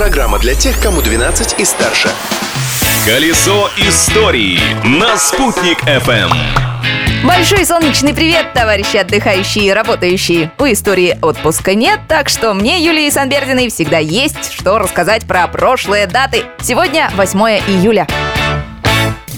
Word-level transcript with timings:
Программа 0.00 0.38
для 0.38 0.54
тех, 0.54 0.80
кому 0.80 1.02
12 1.02 1.60
и 1.60 1.64
старше. 1.66 2.08
Колесо 3.04 3.68
истории 3.76 4.58
на 4.82 5.18
«Спутник 5.18 5.82
FM. 5.84 6.30
Большой 7.22 7.66
солнечный 7.66 8.14
привет, 8.14 8.54
товарищи 8.54 8.96
отдыхающие 8.96 9.66
и 9.66 9.70
работающие. 9.70 10.52
У 10.58 10.64
истории 10.64 11.18
отпуска 11.20 11.74
нет, 11.74 12.00
так 12.08 12.30
что 12.30 12.54
мне, 12.54 12.82
Юлии 12.82 13.10
Санбердиной, 13.10 13.68
всегда 13.68 13.98
есть 13.98 14.54
что 14.54 14.78
рассказать 14.78 15.26
про 15.26 15.46
прошлые 15.48 16.06
даты. 16.06 16.44
Сегодня 16.62 17.10
8 17.16 17.38
июля. 17.68 18.06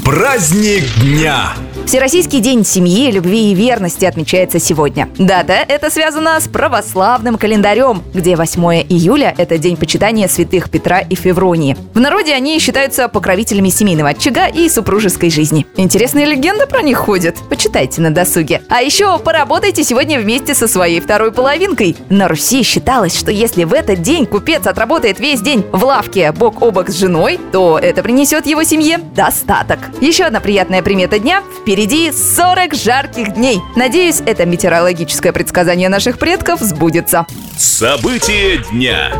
Праздник 0.04 0.84
дня. 1.00 1.54
Всероссийский 1.86 2.40
день 2.40 2.64
семьи, 2.64 3.10
любви 3.10 3.50
и 3.50 3.54
верности 3.54 4.04
отмечается 4.04 4.58
сегодня. 4.58 5.08
Дата 5.18 5.52
это 5.52 5.90
связана 5.90 6.40
с 6.40 6.48
православным 6.48 7.36
календарем, 7.36 8.02
где 8.14 8.36
8 8.36 8.86
июля– 8.88 9.34
это 9.36 9.58
день 9.58 9.76
почитания 9.76 10.29
святых 10.29 10.70
Петра 10.70 11.00
и 11.00 11.14
Февронии. 11.14 11.76
В 11.92 12.00
народе 12.00 12.34
они 12.34 12.58
считаются 12.60 13.08
покровителями 13.08 13.68
семейного 13.68 14.10
очага 14.10 14.46
и 14.46 14.68
супружеской 14.68 15.29
жизни. 15.29 15.66
Интересные 15.76 16.24
легенды 16.24 16.66
про 16.66 16.82
них 16.82 16.96
ходят. 16.96 17.36
Почитайте 17.50 18.00
на 18.00 18.10
досуге. 18.10 18.62
А 18.68 18.80
еще 18.80 19.18
поработайте 19.18 19.85
сегодня 19.85 20.18
вместе 20.18 20.54
со 20.54 20.68
своей 20.68 21.00
второй 21.00 21.32
половинкой. 21.32 21.96
На 22.08 22.29
Руси 22.29 22.62
считалось, 22.62 23.18
что 23.18 23.30
если 23.30 23.64
в 23.64 23.74
этот 23.74 24.00
день 24.00 24.24
купец 24.24 24.66
отработает 24.66 25.21
весь 25.21 25.43
день 25.43 25.64
в 25.72 25.85
лавке 25.85 26.32
бок 26.32 26.62
о 26.62 26.71
бок 26.71 26.88
с 26.88 26.94
женой, 26.94 27.38
то 27.50 27.79
это 27.79 28.02
принесет 28.02 28.46
его 28.46 28.62
семье 28.62 28.99
достаток. 29.14 29.79
Еще 30.00 30.24
одна 30.24 30.40
приятная 30.40 30.82
примета 30.82 31.18
дня– 31.18 31.43
Впереди 31.72 32.12
40 32.12 32.75
жарких 32.75 33.33
дней. 33.33 33.58
Надеюсь, 33.77 34.20
это 34.27 34.44
метеорологическое 34.44 35.33
предсказание 35.33 35.89
наших 35.89 36.19
предков 36.19 36.61
сбудется. 36.61 37.25
События 37.56 38.58
дня. 38.70 39.11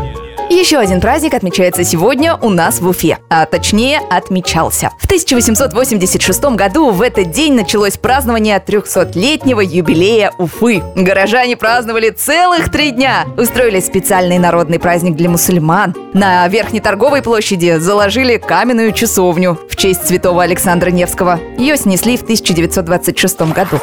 Еще 0.53 0.77
один 0.77 1.01
праздник 1.01 1.33
отмечается 1.33 1.83
сегодня 1.83 2.35
у 2.35 2.49
нас 2.51 2.79
в 2.79 2.87
Уфе, 2.87 3.17
а 3.27 3.47
точнее 3.47 3.99
отмечался. 4.11 4.91
В 4.99 5.05
1886 5.05 6.43
году 6.55 6.91
в 6.91 7.01
этот 7.01 7.31
день 7.31 7.53
началось 7.53 7.97
празднование 7.97 8.63
300-летнего 8.65 9.61
юбилея 9.61 10.31
Уфы. 10.37 10.83
Горожане 10.95 11.57
праздновали 11.57 12.11
целых 12.11 12.71
три 12.71 12.91
дня. 12.91 13.25
Устроили 13.35 13.79
специальный 13.79 14.37
народный 14.37 14.77
праздник 14.77 15.15
для 15.15 15.27
мусульман. 15.27 15.95
На 16.13 16.47
Верхней 16.47 16.81
торговой 16.81 17.23
площади 17.23 17.77
заложили 17.79 18.37
каменную 18.37 18.91
часовню 18.91 19.57
в 19.67 19.75
честь 19.75 20.07
святого 20.07 20.43
Александра 20.43 20.91
Невского. 20.91 21.39
Ее 21.57 21.77
снесли 21.77 22.15
в 22.15 22.21
1926 22.21 23.41
году. 23.53 23.79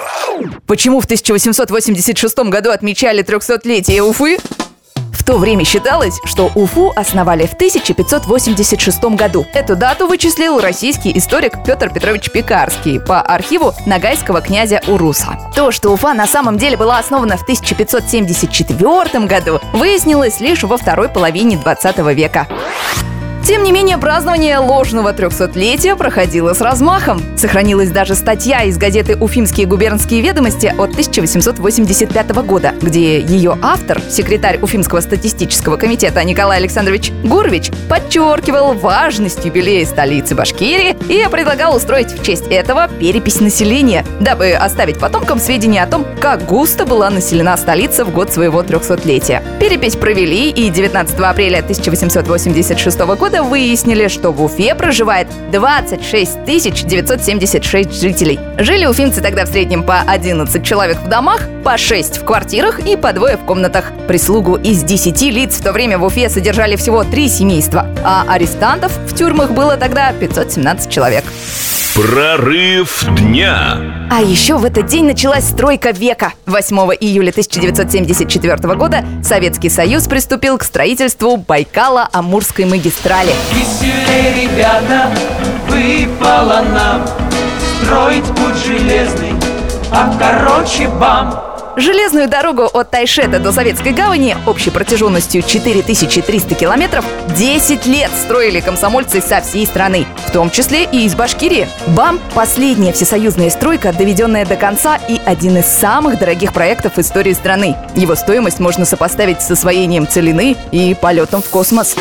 Почему 0.68 1.00
в 1.00 1.04
1886 1.06 2.38
году 2.38 2.70
отмечали 2.70 3.24
300-летие 3.24 4.02
Уфы? 4.02 4.38
То 5.30 5.38
время 5.38 5.64
считалось, 5.64 6.20
что 6.24 6.50
Уфу 6.56 6.92
основали 6.96 7.46
в 7.46 7.52
1586 7.52 9.04
году. 9.14 9.46
Эту 9.52 9.76
дату 9.76 10.08
вычислил 10.08 10.58
российский 10.58 11.16
историк 11.16 11.62
Петр 11.64 11.88
Петрович 11.88 12.32
Пекарский 12.32 12.98
по 12.98 13.20
архиву 13.20 13.72
Нагайского 13.86 14.40
князя 14.40 14.82
Уруса. 14.88 15.38
То, 15.54 15.70
что 15.70 15.90
Уфа 15.90 16.14
на 16.14 16.26
самом 16.26 16.58
деле 16.58 16.76
была 16.76 16.98
основана 16.98 17.36
в 17.36 17.42
1574 17.42 19.26
году, 19.26 19.60
выяснилось 19.72 20.40
лишь 20.40 20.64
во 20.64 20.76
второй 20.76 21.08
половине 21.08 21.56
20 21.58 21.98
века. 21.98 22.48
Тем 23.44 23.64
не 23.64 23.72
менее, 23.72 23.96
празднование 23.96 24.58
ложного 24.58 25.12
300-летия 25.12 25.96
проходило 25.96 26.52
с 26.52 26.60
размахом. 26.60 27.22
Сохранилась 27.36 27.90
даже 27.90 28.14
статья 28.14 28.62
из 28.64 28.76
газеты 28.76 29.16
«Уфимские 29.16 29.66
губернские 29.66 30.20
ведомости» 30.20 30.66
от 30.66 30.90
1885 30.90 32.30
года, 32.44 32.74
где 32.80 33.20
ее 33.20 33.58
автор, 33.62 34.00
секретарь 34.10 34.58
Уфимского 34.60 35.00
статистического 35.00 35.78
комитета 35.78 36.22
Николай 36.22 36.58
Александрович 36.58 37.12
Гурвич, 37.24 37.70
подчеркивал 37.88 38.74
важность 38.74 39.44
юбилея 39.44 39.86
столицы 39.86 40.34
Башкирии 40.34 40.96
и 41.08 41.26
предлагал 41.30 41.74
устроить 41.74 42.12
в 42.12 42.22
честь 42.22 42.46
этого 42.48 42.88
перепись 43.00 43.40
населения, 43.40 44.04
дабы 44.20 44.52
оставить 44.52 44.98
потомкам 44.98 45.40
сведения 45.40 45.82
о 45.82 45.86
том, 45.86 46.06
как 46.20 46.44
густо 46.44 46.84
была 46.84 47.08
населена 47.08 47.56
столица 47.56 48.04
в 48.04 48.12
год 48.12 48.32
своего 48.32 48.62
300-летия. 48.62 49.42
Перепись 49.58 49.96
провели, 49.96 50.50
и 50.50 50.68
19 50.68 51.18
апреля 51.20 51.60
1886 51.60 52.98
года 52.98 53.29
года 53.30 53.44
выяснили, 53.44 54.08
что 54.08 54.32
в 54.32 54.42
Уфе 54.42 54.74
проживает 54.74 55.28
26 55.52 56.44
976 56.44 58.00
жителей. 58.00 58.40
Жили 58.58 58.86
уфимцы 58.86 59.20
тогда 59.20 59.44
в 59.44 59.48
среднем 59.48 59.84
по 59.84 60.00
11 60.00 60.64
человек 60.66 60.98
в 60.98 61.08
домах, 61.08 61.42
по 61.64 61.78
6 61.78 62.18
в 62.18 62.24
квартирах 62.24 62.80
и 62.80 62.96
по 62.96 63.12
двое 63.12 63.36
в 63.36 63.44
комнатах. 63.44 63.92
Прислугу 64.08 64.56
из 64.56 64.82
10 64.82 65.22
лиц 65.30 65.58
в 65.58 65.62
то 65.62 65.70
время 65.70 65.98
в 65.98 66.04
Уфе 66.04 66.28
содержали 66.28 66.74
всего 66.74 67.04
3 67.04 67.28
семейства, 67.28 67.86
а 68.02 68.24
арестантов 68.26 68.90
в 69.06 69.14
тюрьмах 69.14 69.52
было 69.52 69.76
тогда 69.76 70.12
517 70.12 70.90
человек. 70.90 71.24
Прорыв 71.94 73.04
дня. 73.16 74.08
А 74.10 74.22
еще 74.22 74.56
в 74.56 74.64
этот 74.64 74.86
день 74.86 75.04
началась 75.04 75.44
стройка 75.44 75.90
века. 75.90 76.32
8 76.46 76.76
июля 76.98 77.30
1974 77.30 78.56
года 78.74 79.04
Советский 79.22 79.68
Союз 79.68 80.06
приступил 80.06 80.56
к 80.56 80.62
строительству 80.62 81.36
Байкала-Амурской 81.36 82.64
магистрали. 82.64 83.19
Веселей, 83.52 84.46
ребята, 84.46 85.10
выпало 85.68 86.64
нам 86.72 87.06
Строить 87.82 88.24
путь 88.24 88.56
железный, 88.64 89.34
а 89.92 90.10
короче 90.18 90.88
бам 90.88 91.50
Железную 91.76 92.28
дорогу 92.28 92.64
от 92.64 92.90
Тайшета 92.90 93.38
до 93.38 93.52
Советской 93.52 93.92
гавани 93.92 94.36
общей 94.46 94.70
протяженностью 94.70 95.42
4300 95.42 96.54
километров 96.54 97.04
10 97.36 97.86
лет 97.86 98.10
строили 98.24 98.60
комсомольцы 98.60 99.20
со 99.20 99.40
всей 99.40 99.66
страны, 99.66 100.06
в 100.26 100.32
том 100.32 100.50
числе 100.50 100.84
и 100.84 101.04
из 101.04 101.14
Башкирии. 101.14 101.68
БАМ– 101.88 102.20
последняя 102.34 102.92
всесоюзная 102.92 103.50
стройка, 103.50 103.92
доведенная 103.92 104.44
до 104.44 104.56
конца 104.56 104.98
и 105.08 105.20
один 105.24 105.58
из 105.58 105.66
самых 105.66 106.18
дорогих 106.18 106.52
проектов 106.52 106.98
истории 106.98 107.32
страны. 107.32 107.76
Его 107.94 108.14
стоимость 108.14 108.60
можно 108.60 108.84
сопоставить 108.84 109.40
с 109.40 109.50
освоением 109.50 110.08
целины 110.08 110.56
и 110.72 110.94
полетом 110.94 111.40
в 111.40 111.48
космос. 111.50 111.96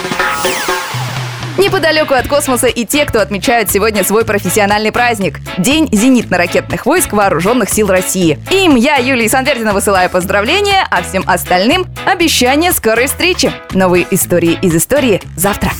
Неподалеку 1.57 2.13
от 2.13 2.27
космоса 2.27 2.67
и 2.67 2.85
те, 2.85 3.05
кто 3.05 3.19
отмечают 3.19 3.69
сегодня 3.69 4.03
свой 4.03 4.25
профессиональный 4.25 4.91
праздник– 4.91 5.39
День 5.57 5.89
зенитно-ракетных 5.91 6.85
войск 6.85 7.11
Вооруженных 7.11 7.69
сил 7.69 7.87
России. 7.87 8.39
Им 8.51 8.75
я, 8.75 8.95
Юлия 8.95 9.27
Санвердина, 9.27 9.73
высылаю 9.73 10.09
поздравления, 10.09 10.87
а 10.89 11.03
всем 11.03 11.23
остальным– 11.27 11.85
обещание 12.05 12.71
скорой 12.71 13.07
встречи. 13.07 13.51
Новые 13.71 14.07
истории 14.11 14.57
из 14.61 14.75
истории 14.75 15.21
завтра. 15.35 15.71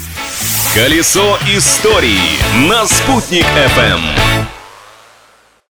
Колесо 0.75 1.38
истории 1.47 2.19
на 2.68 2.85
«Спутник 2.85 3.46
FM. 3.78 4.59